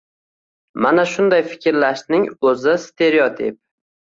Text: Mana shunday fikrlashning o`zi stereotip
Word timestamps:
Mana 0.85 1.03
shunday 1.11 1.45
fikrlashning 1.51 2.27
o`zi 2.53 2.77
stereotip 2.89 3.61